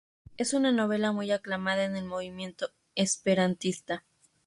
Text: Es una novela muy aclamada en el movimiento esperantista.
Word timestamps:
Es 0.37 0.55
una 0.55 0.71
novela 0.71 1.11
muy 1.11 1.29
aclamada 1.31 1.83
en 1.83 1.95
el 1.95 2.05
movimiento 2.05 2.71
esperantista. 2.95 4.03